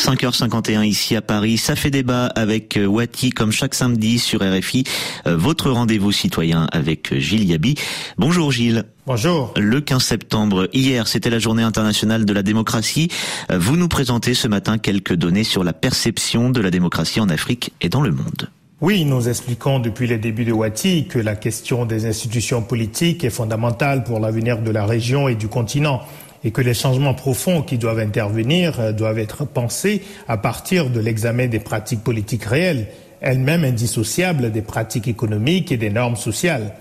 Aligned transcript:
5h51 0.00 0.86
ici 0.86 1.14
à 1.14 1.20
Paris. 1.20 1.58
Ça 1.58 1.76
fait 1.76 1.90
débat 1.90 2.24
avec 2.26 2.78
euh, 2.78 2.86
Wati 2.86 3.30
comme 3.30 3.52
chaque 3.52 3.74
samedi 3.74 4.18
sur 4.18 4.40
RFI. 4.40 4.84
Euh, 5.26 5.36
votre 5.36 5.70
rendez-vous 5.70 6.10
citoyen 6.10 6.66
avec 6.72 7.12
euh, 7.12 7.18
Gilles 7.18 7.44
Yabi. 7.44 7.74
Bonjour 8.16 8.50
Gilles. 8.50 8.84
Bonjour. 9.06 9.52
Le 9.58 9.80
15 9.82 10.02
septembre, 10.02 10.68
hier, 10.72 11.06
c'était 11.06 11.28
la 11.28 11.38
journée 11.38 11.62
internationale 11.62 12.24
de 12.24 12.32
la 12.32 12.42
démocratie. 12.42 13.08
Vous 13.54 13.76
nous 13.76 13.88
présentez 13.88 14.32
ce 14.32 14.48
matin 14.48 14.78
quelques 14.78 15.14
données 15.14 15.44
sur 15.44 15.64
la 15.64 15.74
perception 15.74 16.48
de 16.48 16.62
la 16.62 16.70
démocratie 16.70 17.20
en 17.20 17.28
Afrique 17.28 17.72
et 17.82 17.90
dans 17.90 18.00
le 18.00 18.12
monde. 18.12 18.48
Oui, 18.80 19.04
nous 19.04 19.28
expliquons 19.28 19.80
depuis 19.80 20.06
le 20.06 20.16
début 20.16 20.46
de 20.46 20.52
Wati 20.52 21.06
que 21.06 21.18
la 21.18 21.36
question 21.36 21.84
des 21.84 22.06
institutions 22.06 22.62
politiques 22.62 23.24
est 23.24 23.30
fondamentale 23.30 24.04
pour 24.04 24.20
l'avenir 24.20 24.62
de 24.62 24.70
la 24.70 24.86
région 24.86 25.28
et 25.28 25.34
du 25.34 25.48
continent 25.48 26.00
et 26.44 26.50
que 26.50 26.60
les 26.60 26.74
changements 26.74 27.14
profonds 27.14 27.62
qui 27.62 27.78
doivent 27.78 27.98
intervenir 27.98 28.80
euh, 28.80 28.92
doivent 28.92 29.18
être 29.18 29.44
pensés 29.44 30.02
à 30.28 30.36
partir 30.36 30.90
de 30.90 31.00
l'examen 31.00 31.46
des 31.46 31.60
pratiques 31.60 32.02
politiques 32.02 32.44
réelles, 32.44 32.88
elles-mêmes 33.20 33.64
indissociables 33.64 34.50
des 34.50 34.62
pratiques 34.62 35.08
économiques 35.08 35.72
et 35.72 35.76
des 35.76 35.90
normes 35.90 36.16
sociales. 36.16 36.74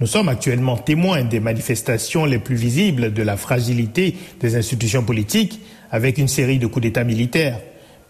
Nous 0.00 0.06
sommes 0.06 0.28
actuellement 0.28 0.78
témoins 0.78 1.24
des 1.24 1.40
manifestations 1.40 2.24
les 2.24 2.38
plus 2.38 2.54
visibles 2.54 3.12
de 3.12 3.22
la 3.22 3.36
fragilité 3.36 4.16
des 4.40 4.56
institutions 4.56 5.02
politiques 5.02 5.60
avec 5.90 6.16
une 6.18 6.28
série 6.28 6.58
de 6.58 6.66
coups 6.66 6.84
d'État 6.84 7.04
militaires. 7.04 7.60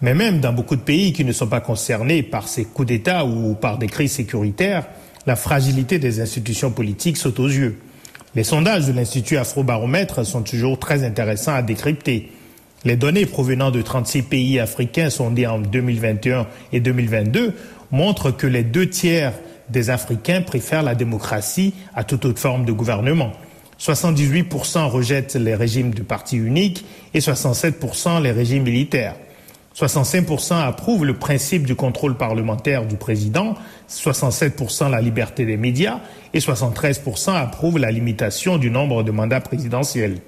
Mais 0.03 0.15
même 0.15 0.41
dans 0.41 0.53
beaucoup 0.53 0.77
de 0.77 0.83
pays 0.83 1.13
qui 1.13 1.25
ne 1.25 1.33
sont 1.33 1.49
pas 1.49 1.61
concernés 1.61 2.23
par 2.23 2.49
ces 2.49 2.65
coups 2.65 2.89
d'État 2.89 3.25
ou 3.25 3.55
par 3.55 3.77
des 3.77 3.89
crises 3.89 4.13
sécuritaires, 4.13 4.87
la 5.27 5.37
fragilité 5.37 5.99
des 5.99 6.21
institutions 6.21 6.71
politiques 6.71 7.17
saute 7.17 7.41
aux 7.41 7.49
yeux. 7.49 7.79
Les 8.37 8.45
sondages 8.45 8.87
de 8.87 8.93
l'Institut 8.93 9.39
Afrobaromètre 9.39 10.25
sont 10.25 10.43
toujours 10.43 10.79
très 10.79 11.03
intéressants 11.03 11.55
à 11.55 11.63
décrypter. 11.63 12.31
Les 12.85 12.95
données 12.95 13.27
provenant 13.27 13.73
de 13.73 13.83
36 13.83 14.23
pays 14.23 14.61
africains 14.61 15.11
sondés 15.11 15.49
en 15.49 15.59
2021 15.59 16.47
et 16.73 16.79
2022 16.79 17.55
montrent 17.91 18.31
que 18.31 18.47
les 18.47 18.63
deux 18.63 18.89
tiers 18.89 19.33
des 19.69 19.91
Africains 19.91 20.43
préfèrent 20.43 20.85
la 20.85 20.95
démocratie 20.95 21.75
à 21.93 22.05
toute 22.05 22.25
autre 22.25 22.39
forme 22.39 22.65
de 22.65 22.71
gouvernement. 22.71 23.33
78% 23.81 24.87
rejettent 24.87 25.35
les 25.35 25.57
régimes 25.57 25.93
de 25.93 26.03
parti 26.03 26.37
unique 26.37 26.85
et 27.15 27.19
67% 27.19 28.23
les 28.23 28.31
régimes 28.31 28.63
militaires. 28.63 29.17
65% 29.77 30.61
approuvent 30.61 31.05
le 31.05 31.15
principe 31.15 31.65
du 31.65 31.75
contrôle 31.75 32.17
parlementaire 32.17 32.87
du 32.87 32.97
président, 32.97 33.55
67% 33.89 34.91
la 34.91 35.01
liberté 35.01 35.47
des 35.47 35.57
médias 35.57 36.01
et 36.35 36.41
73% 36.41 37.35
approuvent 37.35 37.79
la 37.79 37.91
limitation 37.91 38.59
du 38.59 38.71
nombre 38.71 39.03
de 39.03 39.11
mandats 39.11 39.41
présidentiels. 39.41 40.19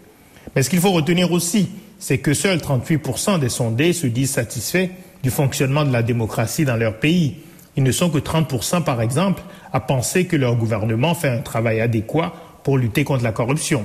Mais 0.55 0.63
ce 0.63 0.71
qu'il 0.71 0.81
faut 0.81 0.93
retenir 0.93 1.33
aussi, 1.33 1.71
c'est 1.99 2.19
que 2.19 2.35
seuls 2.35 2.59
38% 2.59 3.41
des 3.41 3.49
sondés 3.49 3.93
se 3.93 4.07
disent 4.07 4.33
satisfaits 4.33 4.89
du 5.23 5.31
fonctionnement 5.31 5.85
de 5.85 5.93
la 5.93 6.03
démocratie 6.03 6.65
dans 6.65 6.77
leur 6.77 6.99
pays. 6.99 7.37
Ils 7.77 7.83
ne 7.83 7.93
sont 7.93 8.11
que 8.11 8.19
30% 8.19 8.83
par 8.83 9.01
exemple 9.01 9.43
à 9.73 9.81
penser 9.81 10.27
que 10.27 10.37
leur 10.37 10.57
gouvernement 10.57 11.15
fait 11.15 11.29
un 11.29 11.41
travail 11.41 11.81
adéquat 11.81 12.33
pour 12.63 12.79
lutter 12.79 13.05
contre 13.05 13.25
la 13.25 13.33
corruption. 13.33 13.85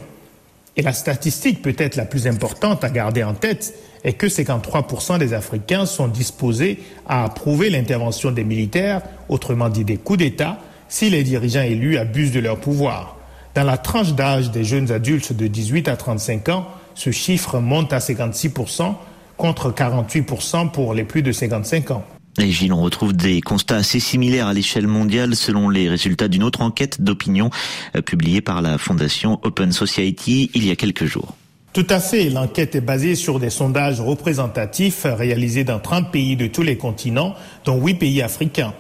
Et 0.77 0.83
la 0.83 0.93
statistique 0.93 1.63
peut-être 1.63 1.95
la 1.95 2.05
plus 2.05 2.27
importante 2.27 2.83
à 2.83 2.89
garder 2.91 3.23
en 3.23 3.33
tête 3.33 3.73
est 4.03 4.13
que 4.13 4.27
53% 4.27 5.17
des 5.17 5.33
Africains 5.33 5.87
sont 5.87 6.07
disposés 6.07 6.79
à 7.07 7.25
approuver 7.25 7.71
l'intervention 7.71 8.31
des 8.31 8.43
militaires, 8.43 9.01
autrement 9.27 9.69
dit 9.69 9.83
des 9.83 9.97
coups 9.97 10.19
d'État, 10.19 10.59
si 10.87 11.09
les 11.09 11.23
dirigeants 11.23 11.63
élus 11.63 11.97
abusent 11.97 12.31
de 12.31 12.39
leur 12.39 12.59
pouvoir. 12.59 13.17
Dans 13.55 13.63
la 13.63 13.77
tranche 13.77 14.13
d'âge 14.13 14.51
des 14.51 14.63
jeunes 14.63 14.91
adultes 14.91 15.33
de 15.33 15.47
18 15.47 15.87
à 15.87 15.97
35 15.97 16.49
ans, 16.49 16.67
ce 16.93 17.09
chiffre 17.09 17.59
monte 17.59 17.91
à 17.91 17.97
56% 17.97 18.93
contre 19.35 19.71
48% 19.71 20.69
pour 20.71 20.93
les 20.93 21.03
plus 21.03 21.23
de 21.23 21.31
55 21.31 21.91
ans. 21.91 22.03
Et 22.39 22.51
Gilles, 22.51 22.73
on 22.73 22.81
retrouve 22.81 23.13
des 23.13 23.41
constats 23.41 23.77
assez 23.77 23.99
similaires 23.99 24.47
à 24.47 24.53
l'échelle 24.53 24.85
mondiale 24.85 25.35
selon 25.35 25.69
les 25.69 25.89
résultats 25.89 26.27
d'une 26.27 26.43
autre 26.43 26.61
enquête 26.61 27.01
d'opinion 27.01 27.49
euh, 27.95 28.01
publiée 28.01 28.41
par 28.41 28.61
la 28.61 28.77
fondation 28.77 29.39
Open 29.41 29.71
Society 29.71 30.51
il 30.53 30.65
y 30.65 30.69
a 30.69 30.75
quelques 30.75 31.05
jours. 31.05 31.35
Tout 31.73 31.87
à 31.89 31.99
fait. 31.99 32.29
L'enquête 32.29 32.75
est 32.75 32.81
basée 32.81 33.15
sur 33.15 33.39
des 33.39 33.49
sondages 33.49 34.01
représentatifs 34.01 35.05
réalisés 35.05 35.63
dans 35.63 35.79
30 35.79 36.11
pays 36.11 36.35
de 36.35 36.47
tous 36.47 36.63
les 36.63 36.77
continents, 36.77 37.33
dont 37.65 37.81
8 37.81 37.95
pays 37.95 38.21
africains. 38.21 38.73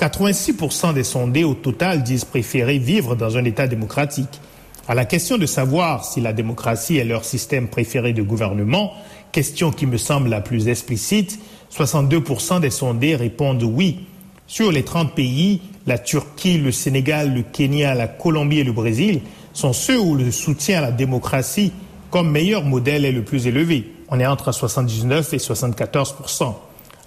86% 0.00 0.94
des 0.94 1.04
sondés 1.04 1.44
au 1.44 1.54
total 1.54 2.02
disent 2.02 2.24
préférer 2.24 2.78
vivre 2.78 3.14
dans 3.14 3.36
un 3.36 3.44
État 3.44 3.68
démocratique. 3.68 4.40
À 4.88 4.94
la 4.94 5.04
question 5.04 5.38
de 5.38 5.46
savoir 5.46 6.04
si 6.04 6.20
la 6.20 6.32
démocratie 6.32 6.96
est 6.96 7.04
leur 7.04 7.24
système 7.24 7.68
préféré 7.68 8.12
de 8.12 8.22
gouvernement, 8.22 8.92
question 9.30 9.70
qui 9.70 9.86
me 9.86 9.96
semble 9.96 10.28
la 10.28 10.40
plus 10.40 10.68
explicite, 10.68 11.38
62% 11.74 12.60
des 12.60 12.70
sondés 12.70 13.16
répondent 13.16 13.62
oui. 13.62 14.06
Sur 14.46 14.70
les 14.70 14.82
30 14.82 15.14
pays, 15.14 15.62
la 15.86 15.98
Turquie, 15.98 16.58
le 16.58 16.72
Sénégal, 16.72 17.32
le 17.32 17.42
Kenya, 17.42 17.94
la 17.94 18.08
Colombie 18.08 18.58
et 18.58 18.64
le 18.64 18.72
Brésil 18.72 19.20
sont 19.54 19.72
ceux 19.72 19.98
où 19.98 20.14
le 20.14 20.30
soutien 20.30 20.78
à 20.78 20.82
la 20.82 20.92
démocratie 20.92 21.72
comme 22.10 22.30
meilleur 22.30 22.64
modèle 22.64 23.04
est 23.04 23.12
le 23.12 23.22
plus 23.22 23.46
élevé. 23.46 23.90
On 24.08 24.20
est 24.20 24.26
entre 24.26 24.52
79 24.52 25.32
et 25.32 25.38
74% 25.38 26.54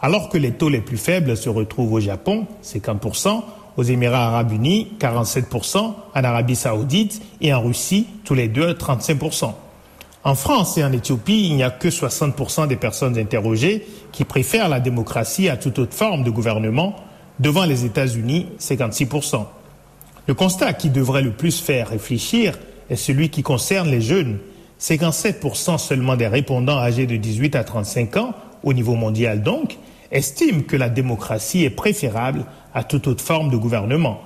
alors 0.02 0.30
que 0.30 0.38
les 0.38 0.52
taux 0.52 0.70
les 0.70 0.82
plus 0.82 0.98
faibles 0.98 1.36
se 1.38 1.50
retrouvent 1.50 1.94
au 1.94 2.00
Japon, 2.00 2.46
50 2.62 3.28
aux 3.78 3.84
Émirats 3.84 4.28
arabes 4.28 4.52
unis, 4.52 4.92
47 5.00 5.46
en 5.74 5.96
Arabie 6.14 6.56
saoudite 6.56 7.22
et 7.42 7.54
en 7.54 7.62
Russie, 7.62 8.08
tous 8.24 8.34
les 8.34 8.48
deux, 8.48 8.76
35 8.76 9.18
en 10.26 10.34
France 10.34 10.76
et 10.80 10.84
en 10.84 10.92
Éthiopie, 10.92 11.48
il 11.48 11.56
n'y 11.56 11.64
a 11.64 11.70
que 11.70 11.88
60% 11.88 12.68
des 12.68 12.76
personnes 12.76 13.18
interrogées 13.18 13.86
qui 14.12 14.26
préfèrent 14.26 14.70
la 14.70 14.80
démocratie 14.80 15.50
à 15.50 15.56
toute 15.56 15.78
autre 15.78 15.94
forme 15.94 16.24
de 16.24 16.32
gouvernement, 16.32 16.96
devant 17.40 17.64
les 17.64 17.86
États-Unis, 17.86 18.48
56%. 18.60 19.46
Le 20.28 20.34
constat 20.34 20.74
qui 20.74 20.90
devrait 20.90 21.22
le 21.22 21.32
plus 21.32 21.62
faire 21.62 21.90
réfléchir 21.90 22.58
est 22.90 22.96
celui 22.96 23.30
qui 23.30 23.44
concerne 23.44 23.88
les 23.88 24.02
jeunes. 24.02 24.40
57% 24.82 25.78
seulement 25.78 26.16
des 26.16 26.28
répondants 26.28 26.80
âgés 26.80 27.06
de 27.06 27.18
18 27.18 27.56
à 27.56 27.64
35 27.64 28.18
ans, 28.18 28.34
au 28.64 28.74
niveau 28.74 28.96
mondial 28.96 29.44
donc, 29.44 29.78
estiment 30.12 30.64
que 30.64 30.76
la 30.76 30.90
démocratie 30.90 31.64
est 31.64 31.70
préférable 31.70 32.46
à 32.74 32.84
toute 32.84 33.08
autre 33.08 33.24
forme 33.24 33.52
de 33.52 33.58
gouvernement, 33.58 34.22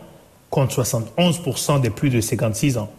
contre 0.49 0.81
71% 0.81 1.81
des 1.81 1.89
plus 1.89 2.09
de 2.09 2.21
56 2.21 2.77
ans. 2.77 2.89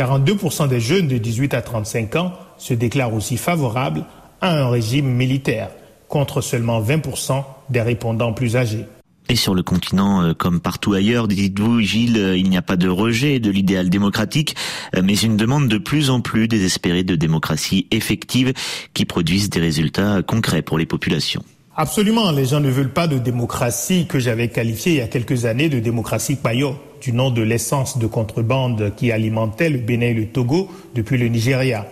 42% 0.00 0.66
des 0.66 0.80
jeunes 0.80 1.08
de 1.08 1.18
18 1.18 1.52
à 1.52 1.60
35 1.60 2.16
ans 2.16 2.32
se 2.56 2.72
déclarent 2.72 3.12
aussi 3.12 3.36
favorables 3.36 4.06
à 4.40 4.58
un 4.58 4.70
régime 4.70 5.06
militaire, 5.06 5.68
contre 6.08 6.40
seulement 6.40 6.80
20% 6.80 7.44
des 7.68 7.82
répondants 7.82 8.32
plus 8.32 8.56
âgés. 8.56 8.86
Et 9.28 9.36
sur 9.36 9.54
le 9.54 9.62
continent, 9.62 10.22
euh, 10.22 10.32
comme 10.32 10.60
partout 10.60 10.94
ailleurs, 10.94 11.28
dites-vous, 11.28 11.82
Gilles, 11.82 12.16
euh, 12.16 12.36
il 12.36 12.48
n'y 12.48 12.56
a 12.56 12.62
pas 12.62 12.76
de 12.76 12.88
rejet 12.88 13.40
de 13.40 13.50
l'idéal 13.50 13.90
démocratique, 13.90 14.56
euh, 14.96 15.02
mais 15.04 15.14
une 15.14 15.36
demande 15.36 15.68
de 15.68 15.76
plus 15.76 16.08
en 16.08 16.22
plus 16.22 16.48
désespérée 16.48 17.04
de 17.04 17.14
démocratie 17.14 17.86
effective 17.90 18.54
qui 18.94 19.04
produise 19.04 19.50
des 19.50 19.60
résultats 19.60 20.22
concrets 20.22 20.62
pour 20.62 20.78
les 20.78 20.86
populations. 20.86 21.44
Absolument, 21.76 22.32
les 22.32 22.46
gens 22.46 22.58
ne 22.58 22.68
veulent 22.68 22.92
pas 22.92 23.06
de 23.06 23.18
démocratie 23.18 24.06
que 24.08 24.18
j'avais 24.18 24.48
qualifiée 24.48 24.92
il 24.94 24.98
y 24.98 25.02
a 25.02 25.06
quelques 25.06 25.44
années 25.44 25.68
de 25.68 25.78
démocratie 25.78 26.34
payo, 26.34 26.74
du 27.00 27.12
nom 27.12 27.30
de 27.30 27.42
l'essence 27.42 27.96
de 27.96 28.08
contrebande 28.08 28.92
qui 28.96 29.12
alimentait 29.12 29.70
le 29.70 29.78
Bénin 29.78 30.06
et 30.06 30.14
le 30.14 30.26
Togo 30.26 30.68
depuis 30.96 31.16
le 31.16 31.28
Nigeria. 31.28 31.86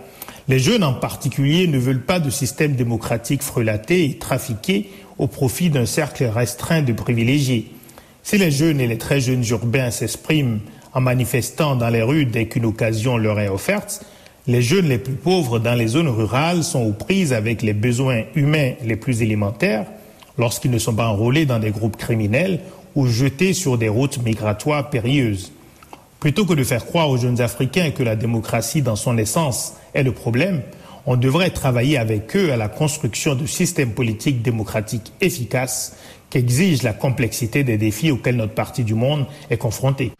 Les 0.49 0.59
jeunes 0.59 0.83
en 0.83 0.93
particulier 0.93 1.65
ne 1.67 1.79
veulent 1.79 2.03
pas 2.03 2.19
de 2.19 2.29
système 2.29 2.75
démocratique 2.75 3.41
frelaté 3.41 4.03
et 4.03 4.17
trafiqué 4.17 4.89
au 5.17 5.27
profit 5.27 5.69
d'un 5.69 5.85
cercle 5.85 6.25
restreint 6.25 6.81
de 6.81 6.91
privilégiés. 6.91 7.71
Si 8.21 8.37
les 8.37 8.51
jeunes 8.51 8.81
et 8.81 8.87
les 8.87 8.97
très 8.97 9.21
jeunes 9.21 9.45
urbains 9.49 9.91
s'expriment 9.91 10.59
en 10.93 10.99
manifestant 10.99 11.77
dans 11.77 11.89
les 11.89 12.03
rues 12.03 12.25
dès 12.25 12.47
qu'une 12.47 12.65
occasion 12.65 13.15
leur 13.15 13.39
est 13.39 13.47
offerte, 13.47 14.05
les 14.47 14.61
jeunes 14.61 14.87
les 14.87 14.97
plus 14.97 15.13
pauvres 15.13 15.59
dans 15.59 15.75
les 15.75 15.87
zones 15.87 16.07
rurales 16.07 16.63
sont 16.63 16.83
aux 16.83 16.93
prises 16.93 17.33
avec 17.33 17.61
les 17.61 17.73
besoins 17.73 18.23
humains 18.35 18.73
les 18.83 18.95
plus 18.95 19.21
élémentaires 19.21 19.85
lorsqu'ils 20.37 20.71
ne 20.71 20.79
sont 20.79 20.95
pas 20.95 21.07
enrôlés 21.07 21.45
dans 21.45 21.59
des 21.59 21.71
groupes 21.71 21.97
criminels 21.97 22.61
ou 22.95 23.05
jetés 23.05 23.53
sur 23.53 23.77
des 23.77 23.89
routes 23.89 24.23
migratoires 24.23 24.89
périlleuses. 24.89 25.51
Plutôt 26.19 26.45
que 26.45 26.53
de 26.53 26.63
faire 26.63 26.85
croire 26.85 27.09
aux 27.09 27.17
jeunes 27.17 27.41
Africains 27.41 27.91
que 27.91 28.03
la 28.03 28.15
démocratie 28.15 28.81
dans 28.81 28.95
son 28.95 29.17
essence 29.17 29.75
est 29.93 30.03
le 30.03 30.13
problème, 30.13 30.61
on 31.05 31.15
devrait 31.15 31.49
travailler 31.49 31.97
avec 31.97 32.35
eux 32.35 32.51
à 32.51 32.57
la 32.57 32.67
construction 32.67 33.35
de 33.35 33.45
systèmes 33.45 33.93
politiques 33.93 34.41
démocratiques 34.41 35.13
efficaces 35.21 35.95
qui 36.29 36.37
exigent 36.37 36.83
la 36.83 36.93
complexité 36.93 37.63
des 37.63 37.77
défis 37.77 38.11
auxquels 38.11 38.35
notre 38.35 38.53
partie 38.53 38.83
du 38.83 38.95
monde 38.95 39.25
est 39.49 39.57
confrontée. 39.57 40.11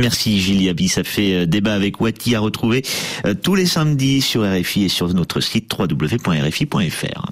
Merci 0.00 0.40
Gilles 0.40 0.62
Yabi, 0.62 0.88
ça 0.88 1.04
fait 1.04 1.34
euh, 1.34 1.46
débat 1.46 1.74
avec 1.74 2.00
Wati 2.00 2.34
à 2.34 2.40
retrouver 2.40 2.82
euh, 3.24 3.34
tous 3.34 3.54
les 3.54 3.66
samedis 3.66 4.20
sur 4.20 4.42
RFI 4.42 4.84
et 4.84 4.88
sur 4.88 5.12
notre 5.14 5.40
site 5.40 5.72
www.rfi.fr. 5.72 7.30